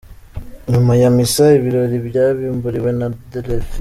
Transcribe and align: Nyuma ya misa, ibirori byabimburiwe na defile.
Nyuma 0.71 0.91
ya 1.01 1.09
misa, 1.15 1.45
ibirori 1.57 1.97
byabimburiwe 2.07 2.89
na 2.99 3.07
defile. 3.31 3.67